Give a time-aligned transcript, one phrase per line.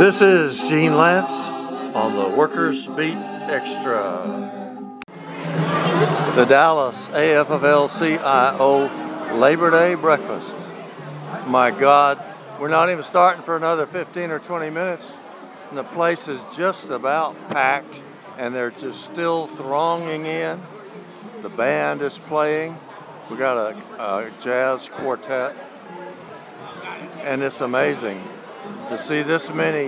[0.00, 1.48] This is Gene Lantz
[1.94, 4.50] on the Workers Beat Extra.
[6.34, 10.56] The Dallas AFL CIO Labor Day breakfast.
[11.46, 12.20] My God,
[12.58, 15.16] we're not even starting for another 15 or 20 minutes,
[15.68, 18.02] and the place is just about packed,
[18.36, 20.60] and they're just still thronging in.
[21.42, 22.76] The band is playing.
[23.30, 25.56] We got a, a jazz quartet,
[27.24, 28.22] and it's amazing
[28.90, 29.86] to see this many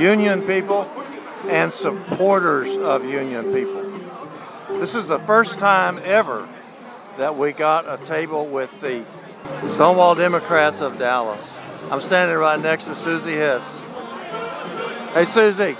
[0.00, 0.88] union people
[1.48, 3.90] and supporters of union people.
[4.78, 6.48] This is the first time ever
[7.18, 9.04] that we got a table with the
[9.68, 11.58] Stonewall Democrats of Dallas.
[11.90, 13.78] I'm standing right next to Susie Hess.
[15.12, 15.76] Hey, Susie,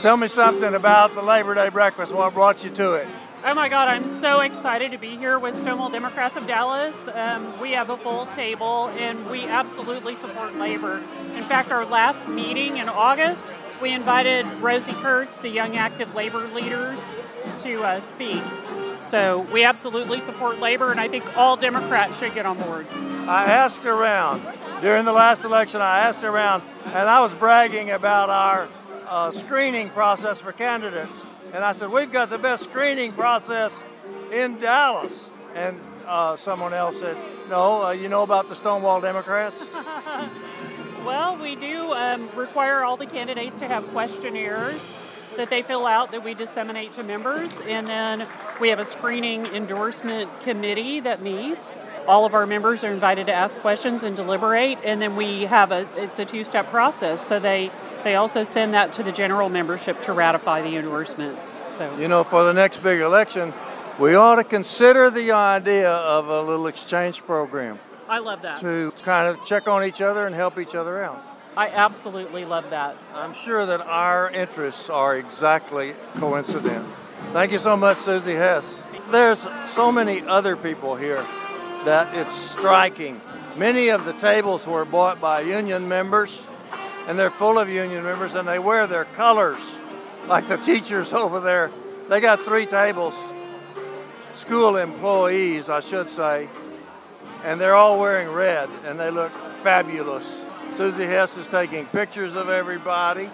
[0.00, 2.12] tell me something about the Labor Day breakfast.
[2.12, 3.08] What brought you to it?
[3.42, 6.94] Oh my God, I'm so excited to be here with Stonewall Democrats of Dallas.
[7.14, 10.98] Um, we have a full table and we absolutely support labor.
[11.36, 13.42] In fact, our last meeting in August,
[13.80, 16.98] we invited Rosie Kurtz, the Young Active Labor Leaders,
[17.60, 18.42] to uh, speak.
[18.98, 22.86] So we absolutely support labor, and I think all Democrats should get on board.
[23.26, 24.42] I asked around
[24.82, 28.68] during the last election, I asked around, and I was bragging about our
[29.08, 31.24] uh, screening process for candidates.
[31.52, 33.84] And I said, We've got the best screening process
[34.32, 35.30] in Dallas.
[35.54, 37.16] And uh, someone else said,
[37.48, 39.68] No, uh, you know about the Stonewall Democrats?
[41.04, 44.98] well, we do um, require all the candidates to have questionnaires
[45.40, 47.50] that they fill out that we disseminate to members.
[47.66, 48.26] And then
[48.60, 51.86] we have a screening endorsement committee that meets.
[52.06, 54.78] All of our members are invited to ask questions and deliberate.
[54.84, 57.26] And then we have a, it's a two step process.
[57.26, 57.70] So they,
[58.04, 61.56] they also send that to the general membership to ratify the endorsements.
[61.64, 63.54] So, you know, for the next big election,
[63.98, 67.78] we ought to consider the idea of a little exchange program.
[68.10, 68.60] I love that.
[68.60, 71.29] To kind of check on each other and help each other out.
[71.56, 72.96] I absolutely love that.
[73.14, 76.86] I'm sure that our interests are exactly coincident.
[77.32, 78.82] Thank you so much, Susie Hess.
[79.10, 81.22] There's so many other people here
[81.84, 83.20] that it's striking.
[83.56, 86.46] Many of the tables were bought by union members,
[87.08, 89.76] and they're full of union members, and they wear their colors,
[90.26, 91.70] like the teachers over there.
[92.08, 93.14] They got three tables,
[94.34, 96.48] school employees, I should say,
[97.44, 100.46] and they're all wearing red, and they look fabulous.
[100.80, 103.28] Susie Hess is taking pictures of everybody.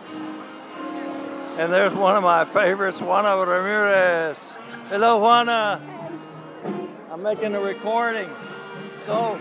[1.58, 4.56] And there's one of my favorites, Juana Ramirez.
[4.88, 5.80] Hello, Juana.
[7.08, 8.28] I'm making a recording.
[9.04, 9.38] So,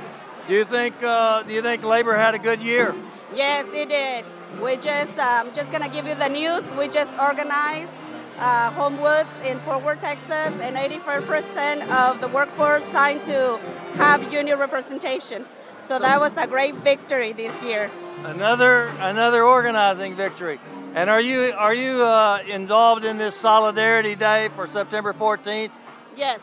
[0.48, 2.94] do you think uh, do you think labor had a good year?
[3.34, 4.24] Yes, it did.
[4.62, 6.62] We just um, just gonna give you the news.
[6.78, 7.92] We just organized
[8.38, 13.58] uh, Homewoods in Fort Worth, Texas, and 85% of the workforce signed to
[13.96, 15.44] have union representation.
[15.88, 17.91] So that was a great victory this year.
[18.23, 20.59] Another another organizing victory.
[20.96, 25.69] And are you are you uh, involved in this Solidarity Day for September 14th?
[26.18, 26.40] Yes.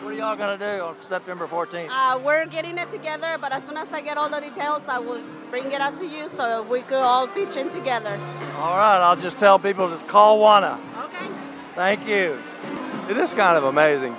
[0.00, 1.88] What are y'all gonna do on September 14th?
[1.90, 4.98] Uh, we're getting it together, but as soon as I get all the details, I
[4.98, 8.18] will bring it up to you so we could all pitch in together.
[8.56, 10.80] All right, I'll just tell people to call Juana.
[11.04, 11.32] Okay.
[11.74, 12.38] Thank you.
[13.08, 14.16] It is kind of amazing.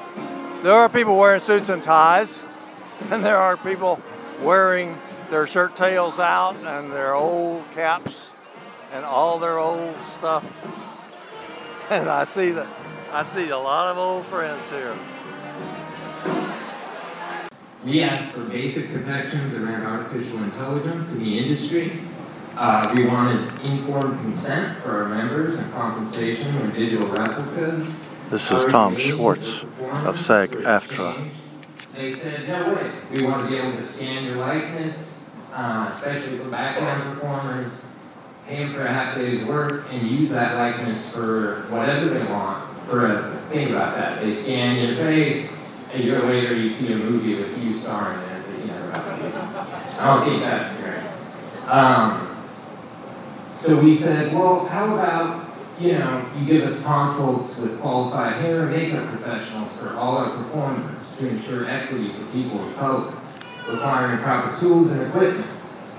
[0.63, 2.41] There are people wearing suits and ties,
[3.11, 4.01] and there are people
[4.41, 4.97] wearing
[5.29, 8.31] their shirt tails out and their old caps
[8.91, 10.45] and all their old stuff.
[11.91, 12.67] And I see that
[13.11, 14.95] I see a lot of old friends here.
[17.83, 22.03] We asked for basic protections around artificial intelligence in the industry.
[22.55, 28.07] Uh, we wanted informed consent for our members and compensation when digital replicas.
[28.29, 29.65] This is Tom Schwartz
[30.05, 31.31] of SAG AFTRA.
[31.99, 32.89] They said, no way.
[33.11, 37.83] We want to be able to scan your likeness, uh, especially for background performers,
[38.47, 42.73] pay for a half day's work, and use that likeness for whatever they want.
[42.85, 44.21] For a, think about that.
[44.21, 48.29] They scan your face, a year later you see a movie with you starring in
[48.29, 51.03] it you I don't think that's great.
[51.67, 52.33] Um,
[53.51, 58.67] so we said, well, how about you know, you give us consults with qualified hair
[58.67, 63.13] and makeup professionals for all our performers to ensure equity for people of color,
[63.69, 65.45] requiring proper tools and equipment.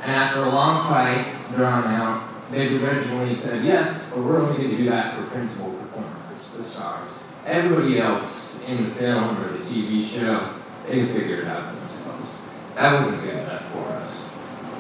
[0.03, 4.71] And after a long fight, drawn out, they originally said yes, but we're only going
[4.71, 7.09] to do that for principal performers, the stars.
[7.45, 10.55] Everybody else in the film or the TV show,
[10.89, 12.41] they figured it out themselves.
[12.75, 14.31] That wasn't good enough for us.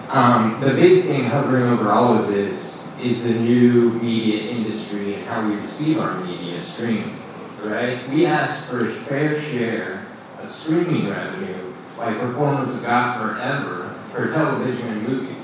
[0.09, 5.25] Um, the big thing hovering over all of this is the new media industry and
[5.25, 7.15] how we receive our media stream,
[7.63, 8.09] right?
[8.09, 10.00] We asked for a fair share
[10.43, 15.37] of streaming revenue like performers got forever for television and movies.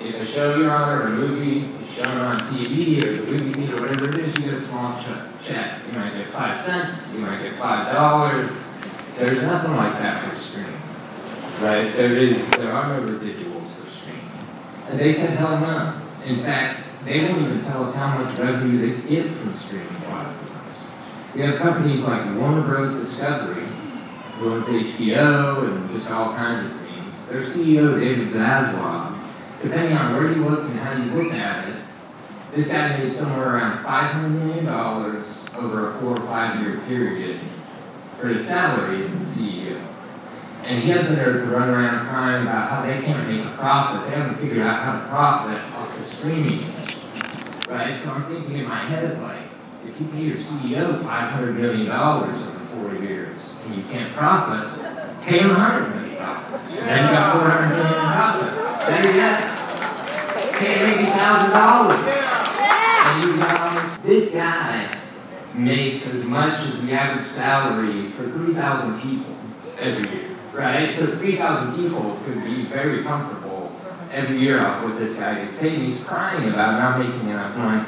[0.00, 3.52] If a show you're on or a movie is shown on TV or the movie
[3.52, 5.78] theater, whatever it is, you get a small ch- check.
[5.92, 8.50] You might get five cents, you might get five dollars.
[9.16, 10.72] There's nothing like that for streaming,
[11.60, 11.94] right?
[11.94, 14.28] There is, there are no residuals for streaming.
[14.88, 16.00] And they said, hell no.
[16.24, 20.38] In fact, they won't even tell us how much revenue they get from streaming platforms.
[21.34, 22.94] We have companies like Warner Bros.
[23.04, 23.64] Discovery,
[24.40, 27.28] owns HBO and just all kinds of things.
[27.28, 29.16] Their CEO, David Zaslav,
[29.62, 31.76] depending on where you look and how you look at it,
[32.54, 37.40] this guy made somewhere around $500 million over a four or five year period
[38.18, 39.82] for his salary as the CEO.
[40.64, 43.50] And he has the nerve to run around crying about how they can't make a
[43.56, 44.08] profit.
[44.08, 46.66] They haven't figured out how to profit off the streaming.
[47.68, 47.98] Right?
[47.98, 49.38] So I'm thinking in my head, like,
[49.86, 52.32] if you pay your CEO $500 million over
[52.76, 56.02] four years and you can't profit, pay him $100 million.
[56.14, 58.50] Then you got 400 million in profit.
[58.86, 59.38] Better yet,
[60.58, 62.32] pay him $80,000.
[63.04, 64.98] And you got this guy
[65.54, 69.36] makes as much as the average salary for 3,000 people
[69.80, 70.92] every year, right?
[70.94, 73.72] So 3,000 people could be very comfortable
[74.10, 75.78] every year off what this guy gets paid.
[75.78, 77.86] He's crying about not making enough money.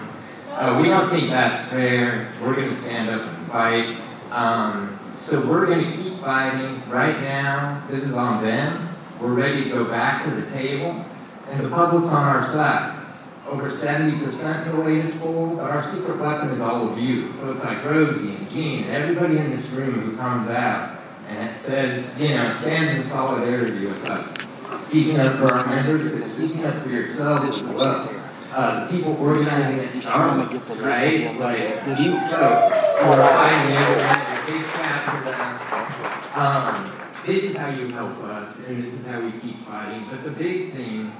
[0.50, 2.32] Uh, we don't think that's fair.
[2.40, 3.96] We're going to stand up and fight.
[4.30, 7.82] Um, so we're going to keep fighting right now.
[7.88, 8.88] This is on them.
[9.20, 11.04] We're ready to go back to the table.
[11.50, 13.00] And the public's on our side.
[13.48, 17.32] Over 70% in the latest poll, but our secret weapon is all of you.
[17.34, 22.20] Folks like Rosie and Gene everybody in this room who comes out and it says,
[22.20, 24.84] you know, stands in solidarity with us.
[24.86, 28.08] Speaking up for our members, but speaking up for yourselves as well.
[28.50, 31.38] Uh, the people organizing at Starbucks, right?
[31.40, 36.46] Like these folks who are everything, big fat for them.
[36.46, 36.92] Um,
[37.26, 40.06] this is how you help us, and this is how we keep fighting.
[40.10, 41.12] But the big thing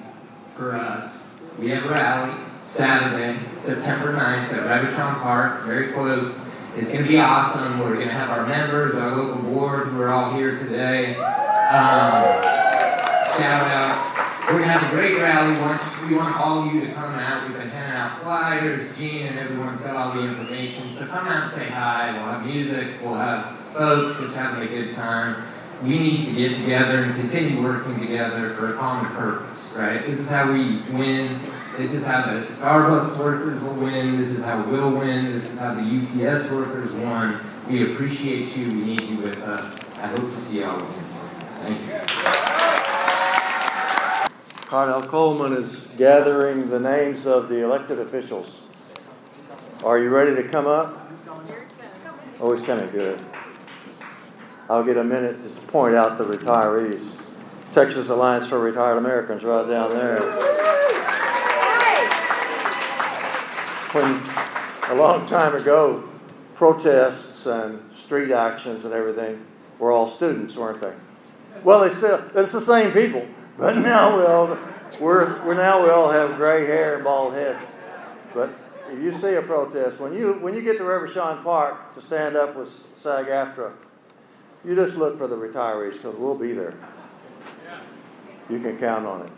[0.56, 6.50] for us, we have a rally Saturday, September 9th at Reverchon Park, very close.
[6.76, 7.78] It's going to be awesome.
[7.78, 11.16] We're going to have our members, our local board, who are all here today.
[11.16, 12.42] Um,
[13.38, 14.13] shout out.
[14.46, 15.55] We're going to have a great rally.
[15.55, 17.49] We want, we want all of you to come out.
[17.49, 18.94] We've been handing out flyers.
[18.94, 20.93] Gene and everyone's got all the information.
[20.93, 22.12] So come out and say hi.
[22.12, 23.00] We'll have music.
[23.02, 25.44] We'll have folks just having a good time.
[25.82, 30.05] We need to get together and continue working together for a common purpose, right?
[30.06, 31.41] This is how we win.
[31.79, 34.19] This is how the Starbucks workers will win.
[34.19, 35.32] This is how we'll win.
[35.32, 37.41] This is how the UPS workers won.
[37.67, 38.69] We appreciate you.
[38.69, 39.81] We need you with us.
[39.96, 41.31] I hope to see y'all again soon.
[41.62, 42.63] Thank you.
[44.66, 48.66] Kardal Coleman is gathering the names of the elected officials.
[49.84, 51.11] Are you ready to come up?
[52.40, 53.20] Oh, he's coming, good.
[54.69, 57.20] I'll get a minute to point out the retirees.
[57.75, 60.20] Texas Alliance for Retired Americans, right down there.
[63.93, 64.22] When,
[64.90, 66.08] a long time ago,
[66.55, 69.44] protests and street actions and everything
[69.78, 70.94] were all students, weren't they?
[71.62, 73.26] Well, they still, it's the same people,
[73.58, 74.58] but now we all,
[75.00, 77.62] we're, we're now we all have gray hair and bald heads.
[78.32, 78.50] But
[78.90, 82.36] if you see a protest, when you, when you get to Reverchon Park to stand
[82.36, 83.72] up with SAG-AFTRA,
[84.64, 86.74] you just look for the retirees because we'll be there.
[88.48, 89.32] You can count on it.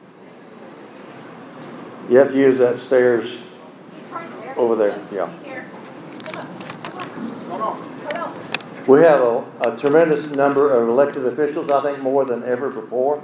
[2.11, 3.43] You have to use that stairs
[4.57, 5.01] over there.
[5.13, 5.31] Yeah.
[8.87, 13.23] We have a, a tremendous number of elected officials, I think more than ever before.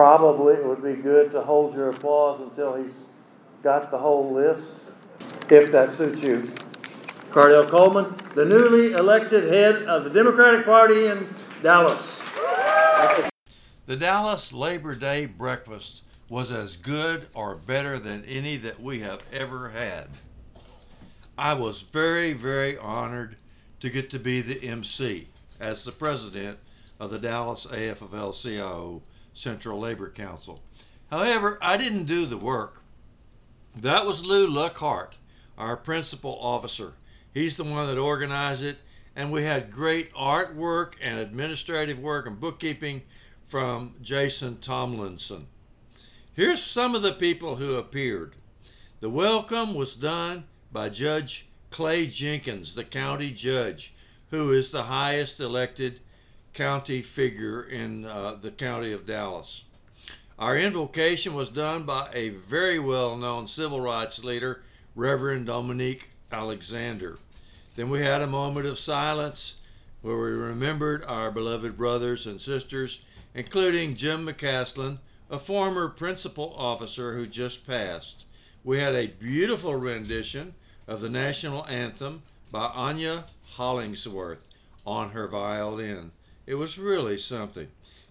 [0.00, 3.02] Probably it would be good to hold your applause until he's
[3.62, 4.72] got the whole list,
[5.50, 6.50] if that suits you.
[7.30, 11.28] Kardal Coleman, the newly elected head of the Democratic Party in
[11.62, 12.22] Dallas.
[13.84, 19.20] The Dallas Labor Day breakfast was as good or better than any that we have
[19.34, 20.08] ever had.
[21.36, 23.36] I was very, very honored
[23.80, 25.28] to get to be the MC
[25.60, 26.58] as the president
[26.98, 29.02] of the Dallas AFL CIO
[29.34, 30.62] Central Labor Council.
[31.10, 32.82] However, I didn't do the work.
[33.76, 35.12] That was Lou Luckhart,
[35.56, 36.94] our principal officer.
[37.32, 38.78] He's the one that organized it,
[39.14, 43.02] and we had great artwork and administrative work and bookkeeping
[43.48, 45.46] from Jason Tomlinson.
[46.32, 48.36] Here's some of the people who appeared.
[49.00, 53.94] The welcome was done by Judge Clay Jenkins, the county judge,
[54.30, 56.00] who is the highest elected
[56.52, 59.62] county figure in uh, the county of Dallas.
[60.38, 64.62] Our invocation was done by a very well known civil rights leader,
[64.94, 67.18] Reverend Dominique Alexander.
[67.76, 69.56] Then we had a moment of silence
[70.02, 73.02] where we remembered our beloved brothers and sisters,
[73.34, 74.98] including Jim McCaslin,
[75.30, 78.24] a former principal officer who just passed.
[78.64, 80.54] We had a beautiful rendition
[80.88, 83.26] of the national anthem by Anya
[83.56, 84.44] Hollingsworth
[84.86, 86.12] on her violin.
[86.46, 87.68] It was really something.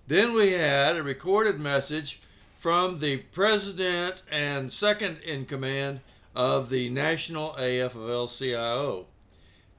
[0.07, 2.19] Then we had a recorded message
[2.57, 6.01] from the president and second in command
[6.35, 9.05] of the National AF of LCIO.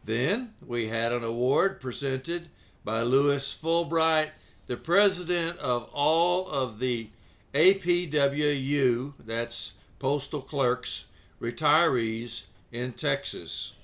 [0.04, 2.49] Then we had an award presented
[2.85, 4.30] by Louis Fulbright,
[4.66, 7.09] the president of all of the
[7.54, 11.07] APWU, that's postal clerks,
[11.40, 13.75] retirees in Texas.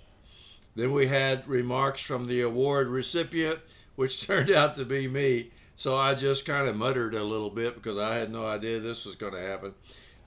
[0.75, 3.59] Then we had remarks from the award recipient,
[3.97, 5.51] which turned out to be me.
[5.77, 9.05] So I just kind of muttered a little bit because I had no idea this
[9.05, 9.75] was going to happen.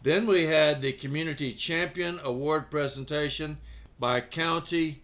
[0.04, 3.58] Then we had the Community Champion Award presentation
[4.00, 5.02] by County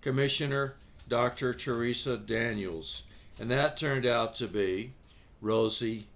[0.00, 0.74] Commissioner
[1.08, 1.54] Dr.
[1.54, 3.02] Theresa Daniels.
[3.38, 4.92] And that turned out to be
[5.40, 6.06] Rosie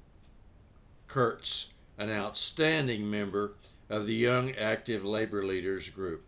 [1.07, 3.53] Kurtz, an outstanding member
[3.89, 6.25] of the Young Active Labor Leaders Group.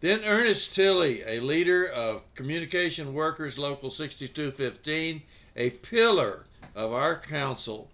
[0.00, 5.22] Then Ernest Tilley, a leader of Communication Workers Local 6215,
[5.56, 6.44] a pillar
[6.76, 7.90] of our council,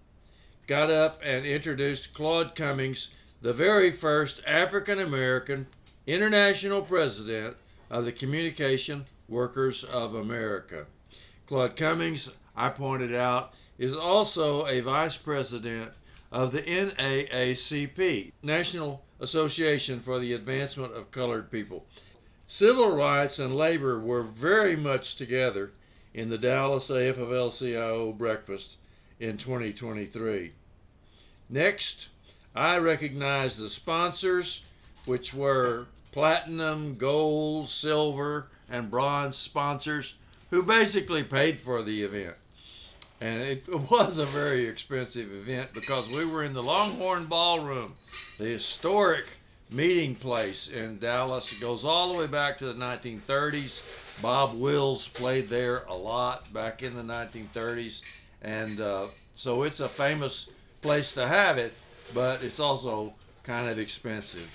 [0.66, 3.08] got up and introduced Claude Cummings,
[3.40, 5.66] the very first African American
[6.06, 7.56] international president
[7.88, 10.84] of the Communication Workers of America.
[11.46, 15.92] Claude Cummings, I pointed out, is also a vice president
[16.34, 21.86] of the NAACP, National Association for the Advancement of Colored People.
[22.48, 25.70] Civil rights and labor were very much together
[26.12, 28.78] in the Dallas AFL CIO breakfast
[29.20, 30.50] in 2023.
[31.48, 32.08] Next,
[32.52, 34.64] I recognize the sponsors,
[35.04, 40.14] which were platinum, gold, silver, and bronze sponsors
[40.50, 42.34] who basically paid for the event.
[43.20, 47.94] And it was a very expensive event because we were in the Longhorn Ballroom,
[48.38, 49.26] the historic
[49.70, 51.52] meeting place in Dallas.
[51.52, 53.82] It goes all the way back to the 1930s.
[54.18, 58.02] Bob Wills played there a lot back in the 1930s.
[58.42, 60.50] And uh, so it's a famous
[60.82, 61.72] place to have it,
[62.12, 64.50] but it's also kind of expensive.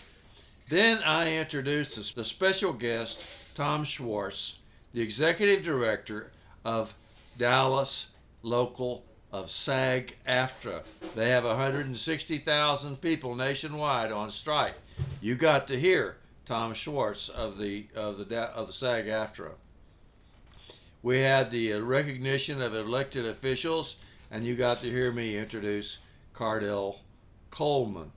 [0.68, 3.26] Then I introduced the special guest,
[3.56, 4.60] Tom Schwartz,
[4.94, 6.32] the executive director
[6.64, 6.96] of
[7.36, 10.84] Dallas Local of SAG AFTRA.
[11.16, 14.76] They have 160,000 people nationwide on strike.
[15.22, 19.52] You got to hear Tom Schwartz of the of the of the SAG AFTRA.
[21.04, 23.98] We had the uh, recognition of elected officials,
[24.32, 26.00] and you got to hear me introduce
[26.34, 27.00] Kardal
[27.52, 28.12] Coleman.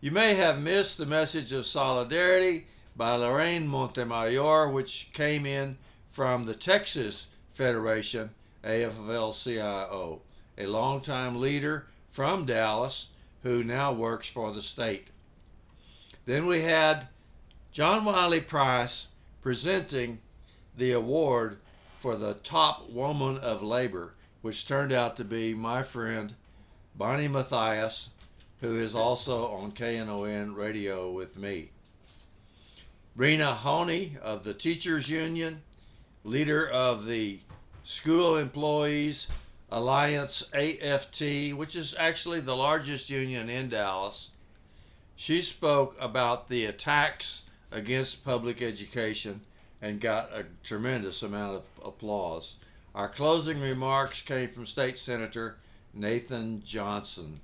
[0.00, 2.66] You may have missed the message of solidarity
[2.96, 5.78] by Lorraine Montemayor, which came in
[6.10, 8.30] from the Texas Federation
[8.64, 10.20] AFL-CIO,
[10.58, 13.08] a longtime leader from Dallas
[13.42, 15.08] who now works for the state.
[16.26, 17.08] Then we had
[17.72, 19.08] John Wiley Price
[19.42, 20.20] presenting
[20.76, 21.58] the award
[21.98, 26.34] for the top woman of labor, which turned out to be my friend
[26.94, 28.10] Bonnie Matthias,
[28.60, 31.70] who is also on KNON radio with me.
[33.16, 35.62] Rena Honea of the Teachers Union,
[36.24, 37.40] leader of the
[37.84, 39.26] School Employees
[39.68, 44.30] Alliance AFT, which is actually the largest union in Dallas.
[45.16, 49.40] She spoke about the attacks against public education
[49.80, 52.54] and got a tremendous amount of applause.
[52.94, 55.56] Our closing remarks came from State Senator
[55.92, 57.40] Nathan Johnson.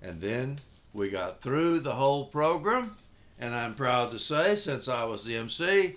[0.00, 0.60] And then
[0.92, 2.96] we got through the whole program,
[3.40, 5.96] and I'm proud to say, since I was the MC,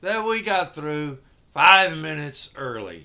[0.00, 1.18] that we got through
[1.52, 3.04] five minutes early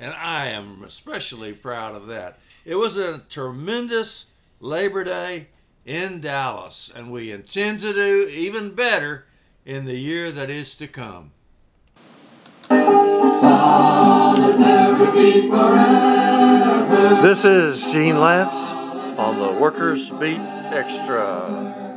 [0.00, 2.38] and I am especially proud of that.
[2.64, 4.26] It was a tremendous
[4.58, 5.48] Labor Day
[5.84, 9.26] in Dallas, and we intend to do even better
[9.66, 11.32] in the year that is to come.
[17.22, 18.72] This is Gene Lantz
[19.18, 20.40] on the Workers Beat
[20.72, 21.89] Extra.